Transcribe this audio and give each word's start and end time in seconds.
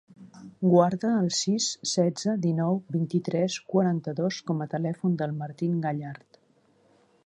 Guarda 0.69 1.11
el 1.23 1.27
sis, 1.39 1.67
setze, 1.91 2.33
dinou, 2.47 2.81
vint-i-tres, 2.97 3.61
quaranta-dos 3.75 4.43
com 4.49 4.65
a 4.67 4.71
telèfon 4.77 5.23
del 5.23 5.41
Martín 5.45 5.81
Gallart. 5.87 6.43